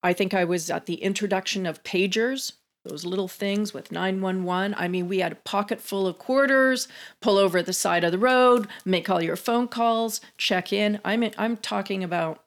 I 0.07 0.13
think 0.13 0.33
I 0.33 0.45
was 0.45 0.69
at 0.69 0.85
the 0.85 1.03
introduction 1.03 1.65
of 1.65 1.83
pagers, 1.83 2.53
those 2.85 3.03
little 3.03 3.27
things 3.27 3.73
with 3.73 3.91
911. 3.91 4.73
I 4.77 4.87
mean, 4.87 5.09
we 5.09 5.19
had 5.19 5.33
a 5.33 5.35
pocket 5.35 5.81
full 5.81 6.07
of 6.07 6.17
quarters, 6.17 6.87
pull 7.19 7.37
over 7.37 7.61
the 7.61 7.73
side 7.73 8.05
of 8.05 8.13
the 8.13 8.17
road, 8.17 8.69
make 8.85 9.09
all 9.09 9.21
your 9.21 9.35
phone 9.35 9.67
calls, 9.67 10.21
check 10.37 10.71
in. 10.71 11.01
I'm 11.03 11.23
in, 11.23 11.33
I'm 11.37 11.57
talking 11.57 12.05
about 12.05 12.41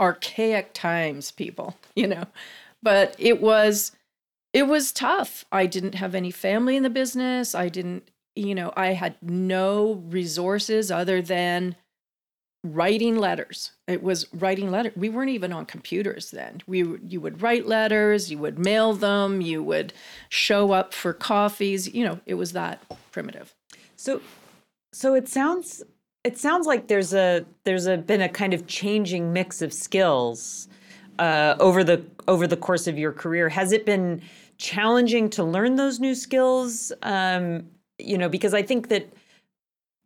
archaic 0.00 0.72
times, 0.72 1.30
people, 1.30 1.76
you 1.94 2.06
know. 2.06 2.24
But 2.82 3.14
it 3.18 3.42
was 3.42 3.92
it 4.54 4.66
was 4.66 4.90
tough. 4.90 5.44
I 5.52 5.66
didn't 5.66 5.96
have 5.96 6.14
any 6.14 6.30
family 6.30 6.74
in 6.74 6.84
the 6.84 6.90
business. 6.90 7.54
I 7.54 7.68
didn't, 7.68 8.08
you 8.34 8.54
know, 8.54 8.72
I 8.78 8.94
had 8.94 9.16
no 9.20 10.02
resources 10.06 10.90
other 10.90 11.20
than 11.20 11.76
writing 12.64 13.16
letters. 13.16 13.72
It 13.86 14.02
was 14.02 14.26
writing 14.32 14.70
letters. 14.70 14.94
We 14.96 15.10
weren't 15.10 15.30
even 15.30 15.52
on 15.52 15.66
computers 15.66 16.30
then. 16.30 16.62
We 16.66 16.98
you 17.06 17.20
would 17.20 17.42
write 17.42 17.66
letters, 17.66 18.30
you 18.30 18.38
would 18.38 18.58
mail 18.58 18.94
them, 18.94 19.40
you 19.40 19.62
would 19.62 19.92
show 20.30 20.72
up 20.72 20.94
for 20.94 21.12
coffees. 21.12 21.92
You 21.94 22.04
know, 22.04 22.20
it 22.26 22.34
was 22.34 22.52
that 22.52 22.82
primitive. 23.12 23.54
So, 23.96 24.22
so 24.92 25.14
it 25.14 25.28
sounds 25.28 25.82
it 26.24 26.38
sounds 26.38 26.66
like 26.66 26.88
there's 26.88 27.12
a 27.12 27.44
there's 27.64 27.86
a 27.86 27.98
been 27.98 28.22
a 28.22 28.28
kind 28.28 28.54
of 28.54 28.66
changing 28.66 29.32
mix 29.32 29.60
of 29.60 29.72
skills 29.72 30.66
uh, 31.18 31.56
over 31.60 31.84
the 31.84 32.02
over 32.26 32.46
the 32.46 32.56
course 32.56 32.86
of 32.86 32.98
your 32.98 33.12
career. 33.12 33.50
Has 33.50 33.72
it 33.72 33.84
been 33.84 34.22
challenging 34.56 35.28
to 35.30 35.44
learn 35.44 35.76
those 35.76 36.00
new 36.00 36.14
skills? 36.14 36.92
Um, 37.02 37.68
you 37.98 38.16
know, 38.16 38.28
because 38.28 38.54
I 38.54 38.62
think 38.62 38.88
that, 38.88 39.12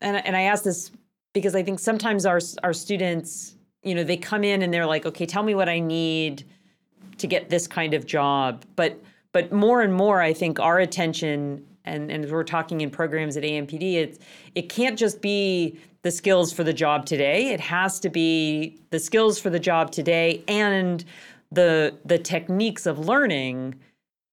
and 0.01 0.17
and 0.27 0.37
I 0.37 0.43
asked 0.43 0.65
this 0.65 0.91
because 1.39 1.55
I 1.55 1.63
think 1.63 1.79
sometimes 1.79 2.27
our 2.27 2.41
our 2.65 2.73
students, 2.73 3.55
you 3.83 3.95
know, 3.95 4.03
they 4.03 4.17
come 4.17 4.43
in 4.43 4.63
and 4.63 4.75
they're 4.75 4.87
like, 4.87 5.07
okay, 5.07 5.25
tell 5.25 5.45
me 5.45 5.55
what 5.55 5.69
I 5.69 5.79
need 5.79 6.45
to 7.19 7.27
get 7.27 7.49
this 7.49 7.67
kind 7.69 7.95
of 7.95 8.07
job. 8.07 8.65
But 8.75 9.01
but 9.33 9.53
more 9.53 9.83
and 9.83 9.95
more, 9.95 10.21
I 10.21 10.33
think 10.33 10.59
our 10.59 10.81
attention 10.81 11.65
and 11.85 12.11
and 12.11 12.29
we're 12.31 12.43
talking 12.45 12.81
in 12.81 12.91
programs 12.91 13.37
at 13.37 13.45
AMPD, 13.45 13.95
it's 13.95 14.19
it 14.57 14.69
can't 14.69 14.99
just 14.99 15.23
be 15.23 15.79
the 16.03 16.11
skills 16.11 16.53
for 16.53 16.65
the 16.65 16.73
job 16.73 17.07
today. 17.07 17.51
It 17.51 17.61
has 17.61 18.01
to 18.01 18.11
be 18.11 18.81
the 18.91 18.99
skills 18.99 19.39
for 19.39 19.51
the 19.51 19.61
job 19.61 19.93
today 19.93 20.43
and 20.49 21.05
the 21.53 21.97
the 22.05 22.19
techniques 22.19 22.85
of 22.85 22.99
learning 22.99 23.77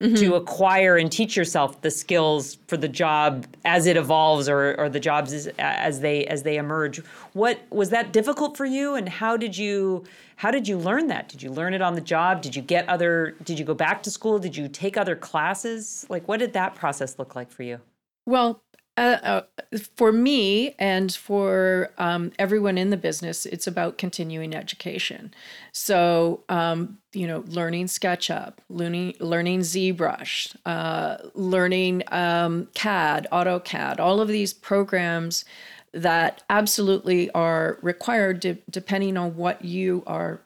mm-hmm. 0.02 0.16
to 0.16 0.36
acquire 0.36 0.98
and 0.98 1.12
teach 1.12 1.38
yourself 1.38 1.82
the 1.82 1.92
skills 1.92 2.58
for 2.68 2.78
the 2.78 2.88
job 2.88 3.46
as 3.64 3.86
it 3.86 3.98
evolves 3.98 4.50
or, 4.50 4.76
or 4.78 4.90
the 4.90 5.00
jobs 5.00 5.34
as, 5.34 5.48
as 5.58 6.02
they 6.02 6.26
as 6.26 6.44
they 6.44 6.58
emerge. 6.58 6.98
What 7.34 7.60
was 7.70 7.90
that 7.90 8.12
difficult 8.12 8.58
for 8.58 8.66
you? 8.66 8.96
And 8.96 9.08
how 9.08 9.38
did 9.38 9.58
you 9.58 10.04
how 10.38 10.52
did 10.52 10.68
you 10.68 10.78
learn 10.78 11.08
that? 11.08 11.30
Did 11.30 11.42
you 11.42 11.50
learn 11.50 11.74
it 11.74 11.82
on 11.82 11.96
the 11.96 12.02
job? 12.02 12.42
Did 12.42 12.56
you 12.56 12.62
get 12.62 12.88
other 12.90 13.36
did 13.44 13.58
you 13.60 13.66
go 13.66 13.74
back 13.74 14.04
to 14.04 14.12
school? 14.12 14.40
Did 14.40 14.56
you 14.56 14.68
take 14.68 14.98
other 14.98 15.16
classes? 15.16 16.06
Like 16.10 16.28
what 16.28 16.40
did 16.40 16.54
that 16.54 16.76
process 16.76 17.18
look 17.18 17.36
like 17.36 17.52
for 17.52 17.64
you? 17.64 17.80
Well 18.26 18.62
uh, 18.98 19.18
uh, 19.24 19.42
for 19.96 20.12
me 20.12 20.74
and 20.80 21.14
for 21.14 21.92
um, 21.98 22.32
everyone 22.40 22.78
in 22.78 22.92
the 22.92 22.98
business, 22.98 23.46
it's 23.46 23.68
about 23.68 23.98
continuing 23.98 24.56
education. 24.56 25.34
So, 25.74 26.44
um, 26.48 27.00
you 27.12 27.28
know, 27.28 27.44
learning 27.48 27.88
SketchUp, 27.88 28.54
learning, 28.70 29.16
learning 29.20 29.62
ZBrush, 29.62 30.56
uh, 30.66 31.18
learning 31.34 32.04
um, 32.12 32.70
CAD, 32.74 33.28
AutoCAD, 33.34 34.00
all 34.00 34.22
of 34.22 34.30
these 34.30 34.54
programs 34.54 35.44
that 35.92 36.44
absolutely 36.50 37.30
are 37.32 37.80
required 37.82 38.40
de- 38.40 38.58
depending 38.70 39.18
on 39.18 39.36
what 39.36 39.64
you 39.66 40.04
are 40.08 40.42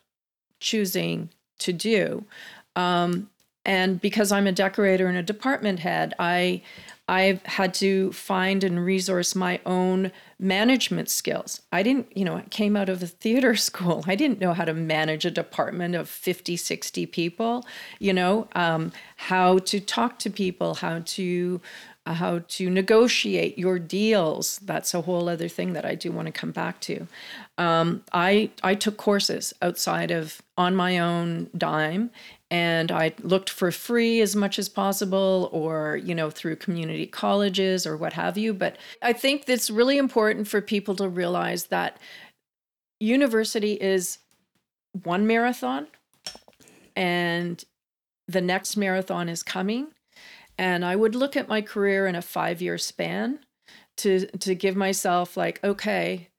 choosing 0.60 1.29
to 1.60 1.72
do. 1.72 2.25
Um, 2.75 3.29
and 3.65 4.01
because 4.01 4.32
I'm 4.32 4.48
a 4.48 4.51
decorator 4.51 5.08
and 5.08 5.18
a 5.18 5.24
department 5.24 5.79
head, 5.79 6.13
I 6.18 6.63
I've 7.10 7.44
had 7.44 7.74
to 7.75 8.12
find 8.12 8.63
and 8.63 8.86
resource 8.86 9.34
my 9.34 9.60
own 9.66 10.12
management 10.38 11.10
skills. 11.10 11.62
I 11.72 11.82
didn't, 11.82 12.16
you 12.16 12.24
know, 12.24 12.36
I 12.36 12.44
came 12.44 12.78
out 12.78 12.88
of 12.88 13.01
a 13.01 13.08
theater 13.08 13.56
school. 13.70 14.04
I 14.06 14.13
didn't 14.13 14.39
know 14.39 14.54
how 14.54 14.63
to 14.63 14.75
manage 14.75 15.25
a 15.25 15.32
department 15.32 15.96
of 15.96 16.08
50, 16.08 16.56
60 16.56 17.08
people, 17.08 17.66
you 17.98 18.13
know, 18.13 18.48
um, 18.54 18.92
how 19.18 19.58
to 19.58 19.80
talk 19.80 20.20
to 20.20 20.30
people, 20.30 20.75
how 20.75 21.00
to 21.04 21.60
how 22.13 22.39
to 22.48 22.70
negotiate 22.70 23.58
your 23.58 23.80
deals. 23.80 24.60
That's 24.60 24.94
a 24.94 25.01
whole 25.01 25.30
other 25.30 25.48
thing 25.48 25.74
that 25.74 25.86
I 25.86 25.96
do 25.96 26.12
want 26.12 26.28
to 26.28 26.32
come 26.32 26.51
back 26.51 26.80
to. 26.82 27.08
Um, 27.58 28.04
I 28.13 28.51
I 28.63 28.75
took 28.75 28.98
courses 28.98 29.54
outside 29.62 30.12
of 30.12 30.42
on 30.58 30.75
my 30.75 31.00
own 31.00 31.50
dime 31.58 32.12
and 32.51 32.92
I 32.92 33.13
looked 33.22 33.50
for 33.50 33.72
free 33.72 34.22
as 34.22 34.36
much 34.36 34.58
as 34.58 34.70
possible 34.70 35.50
or 35.51 35.98
you 35.98 36.16
know 36.16 36.30
through 36.30 36.56
community 36.58 37.06
colleges 37.06 37.86
or 37.86 37.96
what 37.96 38.13
have 38.13 38.38
you 38.38 38.54
but 38.54 38.78
I 39.01 39.13
think 39.13 39.44
it's 39.48 39.70
really 39.70 39.98
important 39.98 40.48
for 40.48 40.62
people 40.62 40.96
to 40.96 41.08
realize 41.08 41.66
that 41.66 41.98
university 43.00 43.74
is 43.74 44.18
one 45.04 45.28
marathon 45.28 45.88
and 46.96 47.63
the 48.28 48.42
next 48.42 48.75
marathon 48.75 49.30
is 49.30 49.44
coming 49.44 49.88
and 50.60 50.86
I 50.86 50.96
would 50.96 51.16
look 51.16 51.36
at 51.36 51.48
my 51.48 51.63
career 51.63 52.06
in 52.06 52.13
a 52.13 52.20
5-year 52.20 52.78
span 52.78 53.39
to 53.98 54.28
to 54.28 54.54
give 54.54 54.75
myself 54.75 55.36
like 55.36 55.63
okay 55.63 56.30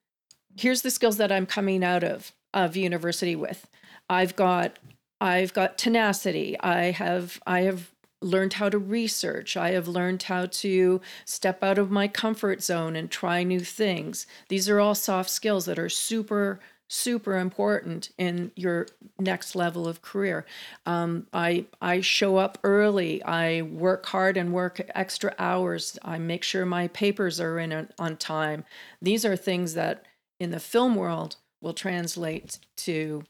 here's 0.56 0.82
the 0.82 0.90
skills 0.90 1.16
that 1.16 1.32
I'm 1.32 1.46
coming 1.46 1.82
out 1.82 2.04
of 2.04 2.32
of 2.54 2.76
university 2.76 3.34
with 3.34 3.66
I've 4.10 4.34
got 4.34 4.78
I've 5.20 5.52
got 5.52 5.78
tenacity. 5.78 6.58
I 6.60 6.90
have 6.90 7.40
I 7.46 7.60
have 7.60 7.92
learned 8.22 8.54
how 8.54 8.68
to 8.68 8.78
research. 8.78 9.56
I 9.56 9.70
have 9.70 9.88
learned 9.88 10.24
how 10.24 10.46
to 10.46 11.00
step 11.24 11.62
out 11.62 11.78
of 11.78 11.90
my 11.90 12.08
comfort 12.08 12.62
zone 12.62 12.96
and 12.96 13.10
try 13.10 13.42
new 13.42 13.60
things. 13.60 14.26
These 14.48 14.68
are 14.68 14.80
all 14.80 14.94
soft 14.94 15.30
skills 15.30 15.64
that 15.66 15.78
are 15.78 15.88
super 15.88 16.60
super 16.90 17.38
important 17.38 18.10
in 18.18 18.50
your 18.56 18.84
next 19.20 19.54
level 19.54 19.86
of 19.86 20.02
career. 20.02 20.44
Um, 20.86 21.28
I 21.32 21.66
I 21.80 22.00
show 22.00 22.36
up 22.36 22.58
early. 22.64 23.22
I 23.22 23.62
work 23.62 24.06
hard 24.06 24.36
and 24.36 24.52
work 24.52 24.80
extra 24.94 25.32
hours. 25.38 25.96
I 26.02 26.18
make 26.18 26.42
sure 26.42 26.66
my 26.66 26.88
papers 26.88 27.40
are 27.40 27.60
in 27.60 27.88
on 27.98 28.16
time. 28.16 28.64
These 29.00 29.24
are 29.24 29.36
things 29.36 29.74
that 29.74 30.04
in 30.40 30.50
the 30.50 30.58
film 30.58 30.96
world 30.96 31.36
will 31.60 31.74
translate 31.74 32.58
to 32.78 33.22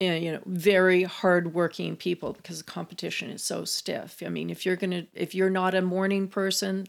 you 0.00 0.32
know 0.32 0.40
very 0.46 1.04
hardworking 1.04 1.94
people 1.96 2.32
because 2.32 2.58
the 2.58 2.64
competition 2.64 3.30
is 3.30 3.40
so 3.40 3.64
stiff 3.64 4.20
i 4.26 4.28
mean 4.28 4.50
if 4.50 4.66
you're 4.66 4.74
gonna 4.74 5.06
if 5.14 5.32
you're 5.32 5.48
not 5.48 5.76
a 5.76 5.80
morning 5.80 6.26
person 6.26 6.84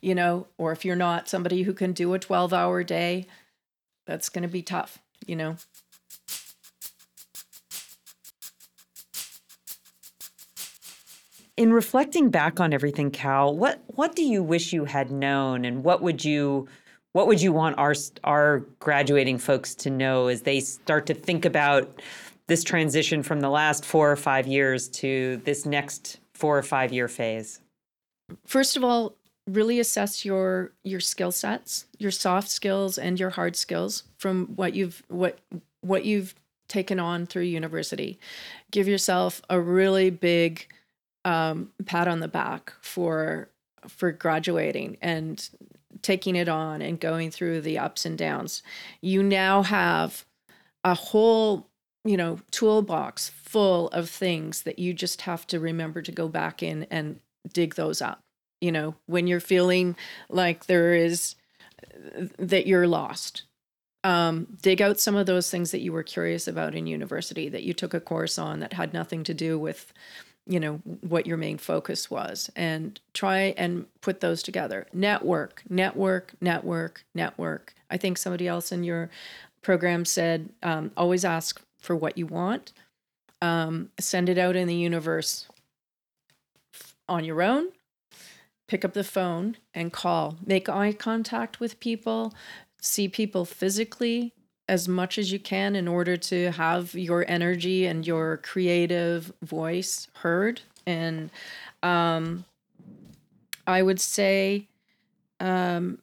you 0.00 0.14
know 0.14 0.46
or 0.56 0.70
if 0.70 0.84
you're 0.84 0.94
not 0.94 1.28
somebody 1.28 1.62
who 1.62 1.74
can 1.74 1.92
do 1.92 2.14
a 2.14 2.18
12 2.18 2.52
hour 2.52 2.84
day 2.84 3.26
that's 4.06 4.28
gonna 4.28 4.48
be 4.48 4.62
tough 4.62 4.98
you 5.26 5.36
know 5.36 5.56
in 11.56 11.72
reflecting 11.72 12.30
back 12.30 12.60
on 12.60 12.72
everything, 12.72 13.10
Cal, 13.10 13.54
what 13.54 13.82
what 13.86 14.16
do 14.16 14.24
you 14.24 14.42
wish 14.42 14.72
you 14.72 14.84
had 14.84 15.10
known, 15.10 15.64
and 15.64 15.84
what 15.84 16.02
would 16.02 16.24
you 16.24 16.68
what 17.12 17.26
would 17.26 17.40
you 17.40 17.52
want 17.52 17.78
our 17.78 17.94
our 18.24 18.60
graduating 18.80 19.38
folks 19.38 19.74
to 19.76 19.90
know 19.90 20.28
as 20.28 20.42
they 20.42 20.60
start 20.60 21.06
to 21.06 21.14
think 21.14 21.44
about 21.44 22.02
this 22.46 22.64
transition 22.64 23.22
from 23.22 23.40
the 23.40 23.48
last 23.48 23.84
four 23.84 24.10
or 24.10 24.16
five 24.16 24.46
years 24.46 24.88
to 24.88 25.40
this 25.44 25.64
next 25.64 26.20
four 26.34 26.58
or 26.58 26.62
five 26.62 26.92
year 26.92 27.08
phase? 27.08 27.60
First 28.46 28.76
of 28.76 28.84
all, 28.84 29.14
really 29.46 29.78
assess 29.78 30.24
your 30.24 30.72
your 30.82 31.00
skill 31.00 31.32
sets, 31.32 31.86
your 31.98 32.10
soft 32.10 32.48
skills 32.48 32.98
and 32.98 33.20
your 33.20 33.30
hard 33.30 33.56
skills 33.56 34.04
from 34.18 34.46
what 34.56 34.74
you've 34.74 35.02
what 35.08 35.38
what 35.80 36.04
you've 36.04 36.34
taken 36.68 36.98
on 36.98 37.26
through 37.26 37.42
university. 37.42 38.18
Give 38.70 38.88
yourself 38.88 39.42
a 39.50 39.60
really 39.60 40.10
big 40.10 40.66
um, 41.24 41.70
pat 41.86 42.08
on 42.08 42.20
the 42.20 42.28
back 42.28 42.72
for 42.80 43.48
for 43.86 44.12
graduating 44.12 44.96
and 45.02 45.48
taking 46.02 46.36
it 46.36 46.48
on 46.48 46.82
and 46.82 46.98
going 47.00 47.30
through 47.30 47.60
the 47.60 47.78
ups 47.78 48.04
and 48.04 48.16
downs. 48.16 48.62
You 49.00 49.22
now 49.22 49.62
have 49.62 50.24
a 50.84 50.94
whole 50.94 51.66
you 52.04 52.16
know 52.16 52.38
toolbox 52.50 53.28
full 53.28 53.88
of 53.88 54.08
things 54.08 54.62
that 54.62 54.78
you 54.78 54.94
just 54.94 55.22
have 55.22 55.46
to 55.48 55.60
remember 55.60 56.00
to 56.02 56.12
go 56.12 56.28
back 56.28 56.62
in 56.62 56.86
and 56.90 57.20
dig 57.52 57.74
those 57.74 58.00
up 58.00 58.23
you 58.64 58.72
know 58.72 58.94
when 59.04 59.26
you're 59.26 59.40
feeling 59.40 59.94
like 60.30 60.66
there 60.66 60.94
is 60.94 61.36
that 62.38 62.66
you're 62.66 62.88
lost. 62.88 63.42
Um, 64.02 64.46
dig 64.62 64.82
out 64.82 65.00
some 65.00 65.16
of 65.16 65.26
those 65.26 65.50
things 65.50 65.70
that 65.70 65.80
you 65.80 65.92
were 65.92 66.02
curious 66.02 66.48
about 66.48 66.74
in 66.74 66.86
university 66.86 67.48
that 67.50 67.62
you 67.62 67.72
took 67.72 67.94
a 67.94 68.00
course 68.00 68.38
on 68.38 68.60
that 68.60 68.74
had 68.74 68.92
nothing 68.92 69.22
to 69.24 69.34
do 69.34 69.58
with 69.58 69.92
you 70.46 70.60
know 70.60 70.74
what 71.00 71.26
your 71.26 71.36
main 71.36 71.58
focus 71.58 72.10
was. 72.10 72.50
And 72.56 72.98
try 73.12 73.54
and 73.58 73.84
put 74.00 74.20
those 74.20 74.42
together. 74.42 74.86
Network 74.94 75.62
network 75.68 76.32
network 76.40 77.04
network. 77.14 77.74
I 77.90 77.98
think 77.98 78.16
somebody 78.16 78.48
else 78.48 78.72
in 78.72 78.82
your 78.82 79.10
program 79.60 80.06
said 80.06 80.48
um, 80.62 80.90
always 80.96 81.24
ask 81.24 81.60
for 81.78 81.94
what 81.94 82.16
you 82.16 82.26
want. 82.26 82.72
Um, 83.42 83.90
send 84.00 84.30
it 84.30 84.38
out 84.38 84.56
in 84.56 84.68
the 84.68 84.74
universe 84.74 85.48
on 87.06 87.26
your 87.26 87.42
own 87.42 87.68
pick 88.66 88.84
up 88.84 88.94
the 88.94 89.04
phone 89.04 89.56
and 89.74 89.92
call 89.92 90.36
make 90.44 90.68
eye 90.68 90.92
contact 90.92 91.60
with 91.60 91.80
people 91.80 92.32
see 92.80 93.08
people 93.08 93.44
physically 93.44 94.34
as 94.68 94.88
much 94.88 95.18
as 95.18 95.30
you 95.30 95.38
can 95.38 95.76
in 95.76 95.86
order 95.86 96.16
to 96.16 96.50
have 96.52 96.94
your 96.94 97.24
energy 97.28 97.86
and 97.86 98.06
your 98.06 98.38
creative 98.38 99.32
voice 99.42 100.08
heard. 100.16 100.62
And 100.86 101.30
um, 101.82 102.44
I 103.66 103.82
would 103.82 104.00
say, 104.00 104.68
um, 105.40 105.98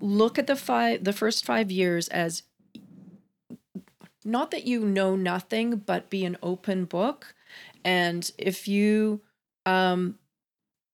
look 0.00 0.38
at 0.38 0.46
the 0.46 0.56
five, 0.56 1.04
the 1.04 1.12
first 1.12 1.44
five 1.44 1.70
years 1.70 2.08
as 2.08 2.42
not 4.24 4.50
that 4.52 4.66
you 4.66 4.84
know 4.84 5.16
nothing, 5.16 5.76
but 5.76 6.08
be 6.08 6.24
an 6.24 6.36
open 6.42 6.84
book. 6.84 7.34
And 7.84 8.30
if 8.38 8.68
you, 8.68 9.20
um, 9.66 10.18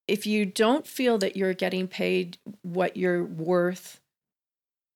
if 0.09 0.27
you 0.27 0.47
don't 0.47 0.87
feel 0.87 1.19
that 1.19 1.37
you're 1.37 1.55
getting 1.55 1.87
paid 1.87 2.39
what 2.63 2.97
you're 2.97 3.25
worth 3.25 4.01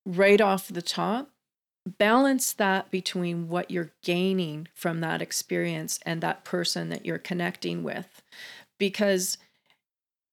right 0.05 0.41
off 0.41 0.69
the 0.69 0.83
top, 0.83 1.31
balance 1.99 2.53
that 2.55 2.91
between 2.91 3.49
what 3.49 3.71
you're 3.71 3.93
gaining 4.03 4.69
from 4.75 5.01
that 5.01 5.21
experience 5.21 6.01
and 6.07 6.21
that 6.21 6.45
person 6.45 6.89
that 6.89 7.05
you're 7.05 7.19
connecting 7.19 7.83
with. 7.83 8.23
Because 8.79 9.39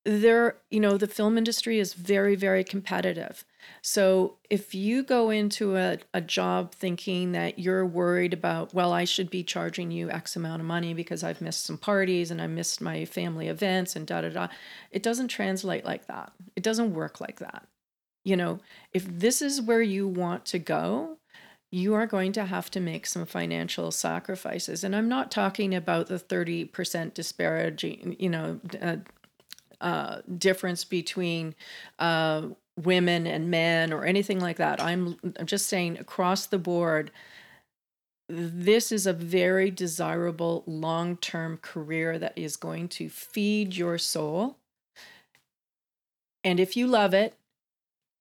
there, 0.05 0.57
you 0.71 0.79
know, 0.79 0.97
the 0.97 1.07
film 1.07 1.37
industry 1.37 1.79
is 1.79 1.93
very, 1.93 2.35
very 2.35 2.63
competitive. 2.63 3.43
So 3.81 4.37
if 4.49 4.73
you 4.73 5.03
go 5.03 5.29
into 5.29 5.75
a, 5.75 5.97
a 6.13 6.21
job 6.21 6.73
thinking 6.73 7.31
that 7.33 7.59
you're 7.59 7.85
worried 7.85 8.33
about, 8.33 8.73
well, 8.73 8.93
I 8.93 9.05
should 9.05 9.29
be 9.29 9.43
charging 9.43 9.91
you 9.91 10.09
X 10.09 10.35
amount 10.35 10.61
of 10.61 10.67
money 10.67 10.93
because 10.93 11.23
I've 11.23 11.41
missed 11.41 11.65
some 11.65 11.77
parties 11.77 12.31
and 12.31 12.41
I 12.41 12.47
missed 12.47 12.81
my 12.81 13.05
family 13.05 13.47
events 13.47 13.95
and 13.95 14.05
da 14.05 14.21
da 14.21 14.29
da, 14.29 14.47
it 14.91 15.03
doesn't 15.03 15.29
translate 15.29 15.85
like 15.85 16.07
that. 16.07 16.31
It 16.55 16.63
doesn't 16.63 16.93
work 16.93 17.21
like 17.21 17.39
that 17.39 17.67
you 18.23 18.35
know, 18.35 18.59
if 18.93 19.05
this 19.05 19.41
is 19.41 19.61
where 19.61 19.81
you 19.81 20.07
want 20.07 20.45
to 20.45 20.59
go, 20.59 21.17
you 21.71 21.93
are 21.93 22.07
going 22.07 22.31
to 22.33 22.45
have 22.45 22.69
to 22.71 22.79
make 22.79 23.05
some 23.05 23.25
financial 23.25 23.91
sacrifices. 23.91 24.83
And 24.83 24.95
I'm 24.95 25.07
not 25.07 25.31
talking 25.31 25.75
about 25.75 26.07
the 26.07 26.19
30% 26.19 27.13
disparity, 27.13 28.15
you 28.19 28.29
know, 28.29 28.59
uh, 28.81 28.97
uh, 29.79 30.21
difference 30.37 30.83
between 30.83 31.55
uh, 31.99 32.47
women 32.83 33.27
and 33.27 33.51
men 33.51 33.93
or 33.93 34.05
anything 34.05 34.39
like 34.39 34.57
that. 34.57 34.81
I'm, 34.81 35.17
I'm 35.37 35.45
just 35.45 35.67
saying 35.67 35.97
across 35.97 36.45
the 36.45 36.57
board, 36.57 37.11
this 38.27 38.91
is 38.91 39.07
a 39.07 39.13
very 39.13 39.71
desirable 39.71 40.63
long 40.67 41.17
term 41.17 41.57
career 41.57 42.19
that 42.19 42.37
is 42.37 42.55
going 42.55 42.87
to 42.89 43.09
feed 43.09 43.75
your 43.75 43.97
soul. 43.97 44.57
And 46.43 46.59
if 46.59 46.77
you 46.77 46.87
love 46.87 47.13
it, 47.13 47.35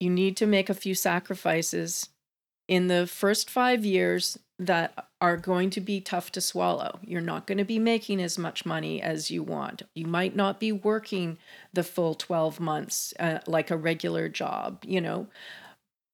you 0.01 0.11
need 0.11 0.37
to 0.39 0.47
make 0.47 0.71
a 0.71 0.75
few 0.75 0.95
sacrifices 0.95 2.09
in 2.69 2.87
the 2.89 3.07
first 3.07 3.49
five 3.49 3.85
years 3.85 4.39
that 4.59 5.09
are 5.21 5.37
going 5.37 5.71
to 5.71 5.81
be 5.81 6.01
tough 6.01 6.31
to 6.33 6.41
swallow. 6.41 6.99
You're 7.03 7.21
not 7.21 7.47
going 7.47 7.59
to 7.59 7.65
be 7.65 7.79
making 7.79 8.21
as 8.21 8.39
much 8.39 8.67
money 8.67 9.01
as 9.01 9.31
you 9.31 9.43
want. 9.43 9.83
You 9.95 10.07
might 10.07 10.37
not 10.37 10.61
be 10.61 10.73
working 10.73 11.39
the 11.73 11.83
full 11.83 12.15
12 12.15 12.61
months 12.61 13.15
uh, 13.19 13.39
like 13.47 13.71
a 13.71 13.77
regular 13.77 14.29
job, 14.29 14.85
you 14.87 15.01
know. 15.01 15.29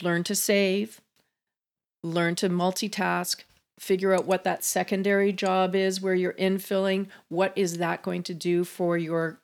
Learn 0.02 0.24
to 0.24 0.34
save, 0.34 1.00
learn 2.02 2.34
to 2.36 2.48
multitask, 2.48 3.44
figure 3.78 4.12
out 4.12 4.26
what 4.26 4.44
that 4.44 4.64
secondary 4.64 5.32
job 5.32 5.74
is 5.74 6.00
where 6.00 6.14
you're 6.14 6.34
infilling. 6.34 7.08
What 7.28 7.52
is 7.56 7.78
that 7.78 8.02
going 8.02 8.22
to 8.24 8.34
do 8.34 8.64
for 8.64 8.96
your 8.96 9.40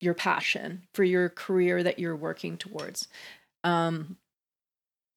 your 0.00 0.14
passion, 0.14 0.82
for 0.92 1.02
your 1.02 1.30
career 1.30 1.82
that 1.82 1.98
you're 1.98 2.16
working 2.16 2.56
towards? 2.58 3.08
Um, 3.64 4.18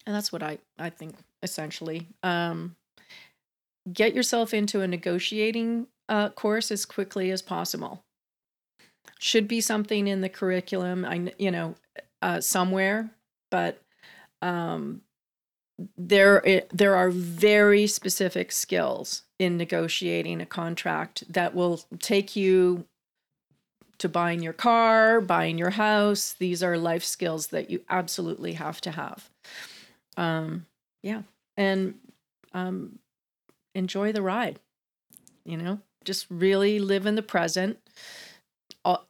and 0.07 0.15
that's 0.15 0.31
what 0.31 0.41
I, 0.41 0.57
I 0.79 0.89
think 0.89 1.15
essentially. 1.43 2.07
Um, 2.23 2.77
get 3.91 4.15
yourself 4.15 4.53
into 4.53 4.81
a 4.81 4.87
negotiating 4.87 5.87
uh, 6.09 6.29
course 6.29 6.71
as 6.71 6.85
quickly 6.85 7.29
as 7.29 7.41
possible. 7.41 8.03
Should 9.19 9.47
be 9.47 9.61
something 9.61 10.07
in 10.07 10.21
the 10.21 10.29
curriculum, 10.29 11.03
I 11.05 11.33
you 11.37 11.51
know, 11.51 11.75
uh, 12.21 12.39
somewhere, 12.39 13.09
but 13.51 13.81
um, 14.41 15.01
there 15.97 16.63
there 16.71 16.95
are 16.95 17.09
very 17.09 17.85
specific 17.85 18.51
skills 18.51 19.23
in 19.39 19.57
negotiating 19.57 20.41
a 20.41 20.45
contract 20.45 21.23
that 21.31 21.53
will 21.53 21.81
take 21.99 22.35
you 22.35 22.85
to 23.97 24.07
buying 24.07 24.41
your 24.41 24.53
car, 24.53 25.19
buying 25.19 25.57
your 25.57 25.71
house. 25.71 26.33
These 26.33 26.61
are 26.61 26.77
life 26.77 27.03
skills 27.03 27.47
that 27.47 27.69
you 27.69 27.81
absolutely 27.89 28.53
have 28.53 28.79
to 28.81 28.91
have. 28.91 29.29
Um, 30.17 30.65
yeah. 31.03 31.21
And 31.55 31.95
um, 32.53 32.99
enjoy 33.73 34.11
the 34.11 34.21
ride, 34.21 34.59
you 35.45 35.55
know, 35.55 35.79
just 36.03 36.25
really 36.29 36.79
live 36.79 37.05
in 37.05 37.15
the 37.15 37.21
present. 37.21 37.77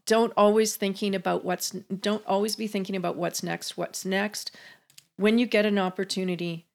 Don't 0.05 0.33
always 0.37 0.75
thinking 0.75 1.15
about 1.15 1.45
what's, 1.45 1.71
don't 1.71 2.25
always 2.25 2.55
be 2.55 2.67
thinking 2.67 2.95
about 2.95 3.15
what's 3.15 3.43
next, 3.43 3.77
what's 3.77 4.05
next. 4.05 4.55
When 5.17 5.39
you 5.39 5.45
get 5.45 5.65
an 5.65 5.79
opportunity, 5.79 6.67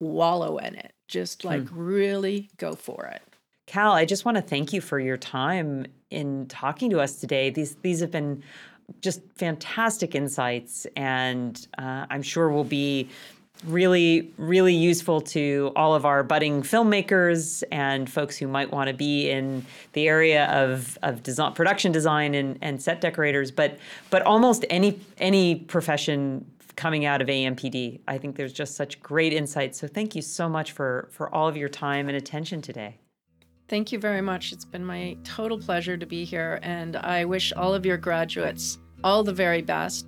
wallow 0.00 0.58
in 0.58 0.74
it. 0.74 0.92
Just 1.08 1.44
like 1.44 1.68
hmm. 1.68 1.78
really 1.78 2.50
go 2.56 2.74
for 2.74 3.04
it. 3.06 3.22
Cal, 3.66 3.92
I 3.92 4.04
just 4.04 4.24
want 4.24 4.36
to 4.36 4.42
thank 4.42 4.72
you 4.72 4.80
for 4.80 4.98
your 4.98 5.16
time 5.16 5.86
in 6.10 6.46
talking 6.48 6.90
to 6.90 7.00
us 7.00 7.16
today. 7.16 7.50
These 7.50 7.76
these 7.76 8.00
have 8.00 8.10
been 8.10 8.42
just 9.00 9.22
fantastic 9.36 10.14
insights, 10.14 10.86
and 10.96 11.66
uh, 11.78 12.06
I'm 12.10 12.22
sure 12.22 12.50
we'll 12.50 12.64
be 12.64 13.08
really 13.66 14.32
really 14.36 14.74
useful 14.74 15.20
to 15.20 15.72
all 15.74 15.94
of 15.94 16.04
our 16.04 16.22
budding 16.22 16.62
filmmakers 16.62 17.62
and 17.72 18.10
folks 18.10 18.36
who 18.36 18.46
might 18.46 18.70
want 18.70 18.88
to 18.88 18.94
be 18.94 19.30
in 19.30 19.64
the 19.92 20.06
area 20.08 20.46
of, 20.46 20.98
of 21.02 21.22
design, 21.22 21.52
production 21.52 21.90
design 21.90 22.34
and, 22.34 22.58
and 22.60 22.82
set 22.82 23.00
decorators 23.00 23.50
but 23.50 23.78
but 24.10 24.22
almost 24.22 24.64
any 24.70 25.00
any 25.18 25.56
profession 25.56 26.44
coming 26.76 27.04
out 27.04 27.22
of 27.22 27.28
AMPD 27.28 28.00
I 28.06 28.18
think 28.18 28.36
there's 28.36 28.52
just 28.52 28.74
such 28.74 29.00
great 29.00 29.32
insight. 29.32 29.74
so 29.74 29.86
thank 29.86 30.14
you 30.14 30.22
so 30.22 30.48
much 30.48 30.72
for 30.72 31.08
for 31.10 31.32
all 31.34 31.48
of 31.48 31.56
your 31.56 31.68
time 31.68 32.08
and 32.08 32.16
attention 32.16 32.60
today 32.60 32.98
Thank 33.66 33.92
you 33.92 33.98
very 33.98 34.20
much. 34.20 34.52
It's 34.52 34.66
been 34.66 34.84
my 34.84 35.16
total 35.24 35.58
pleasure 35.58 35.96
to 35.96 36.04
be 36.04 36.24
here, 36.24 36.58
and 36.62 36.96
I 36.96 37.24
wish 37.24 37.50
all 37.54 37.74
of 37.74 37.86
your 37.86 37.96
graduates 37.96 38.78
all 39.02 39.22
the 39.22 39.32
very 39.32 39.62
best. 39.62 40.06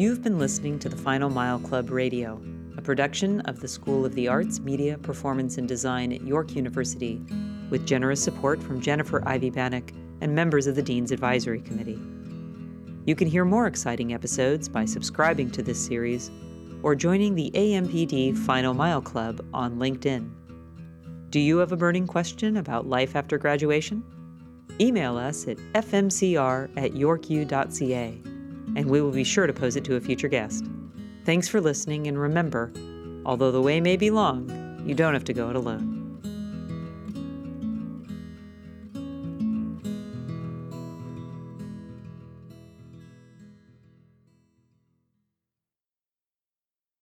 You've 0.00 0.22
been 0.22 0.38
listening 0.38 0.78
to 0.78 0.88
the 0.88 0.96
Final 0.96 1.28
Mile 1.28 1.58
Club 1.58 1.90
Radio, 1.90 2.40
a 2.78 2.80
production 2.80 3.42
of 3.42 3.60
the 3.60 3.68
School 3.68 4.06
of 4.06 4.14
the 4.14 4.28
Arts, 4.28 4.58
Media, 4.58 4.96
Performance, 4.96 5.58
and 5.58 5.68
Design 5.68 6.10
at 6.10 6.22
York 6.22 6.56
University 6.56 7.20
with 7.68 7.86
generous 7.86 8.24
support 8.24 8.62
from 8.62 8.80
Jennifer 8.80 9.22
Ivey 9.28 9.50
Bannock 9.50 9.92
and 10.22 10.34
members 10.34 10.66
of 10.66 10.74
the 10.74 10.80
Dean's 10.80 11.12
Advisory 11.12 11.60
Committee. 11.60 12.00
You 13.04 13.14
can 13.14 13.28
hear 13.28 13.44
more 13.44 13.66
exciting 13.66 14.14
episodes 14.14 14.70
by 14.70 14.86
subscribing 14.86 15.50
to 15.50 15.62
this 15.62 15.84
series 15.84 16.30
or 16.82 16.94
joining 16.94 17.34
the 17.34 17.50
AMPD 17.50 18.38
Final 18.38 18.72
Mile 18.72 19.02
Club 19.02 19.46
on 19.52 19.76
LinkedIn. 19.76 20.30
Do 21.28 21.40
you 21.40 21.58
have 21.58 21.72
a 21.72 21.76
burning 21.76 22.06
question 22.06 22.56
about 22.56 22.86
life 22.86 23.14
after 23.16 23.36
graduation? 23.36 24.02
Email 24.80 25.18
us 25.18 25.46
at 25.46 25.58
fmcr 25.74 26.70
at 26.78 26.92
yorku.ca 26.92 28.29
and 28.76 28.86
we 28.86 29.00
will 29.00 29.10
be 29.10 29.24
sure 29.24 29.46
to 29.46 29.52
pose 29.52 29.76
it 29.76 29.84
to 29.84 29.96
a 29.96 30.00
future 30.00 30.28
guest. 30.28 30.64
Thanks 31.24 31.48
for 31.48 31.60
listening, 31.60 32.06
and 32.06 32.18
remember, 32.18 32.72
although 33.26 33.50
the 33.50 33.62
way 33.62 33.80
may 33.80 33.96
be 33.96 34.10
long, 34.10 34.82
you 34.86 34.94
don't 34.94 35.14
have 35.14 35.24
to 35.24 35.32
go 35.32 35.50
it 35.50 35.56
alone. 35.56 35.89